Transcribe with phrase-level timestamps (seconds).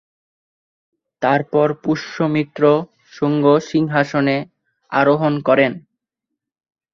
[1.21, 2.63] তারপর পুষ্যমিত্র
[3.11, 4.37] শুঙ্গ সিংহাসনে
[4.91, 5.71] আরোহণ করেন।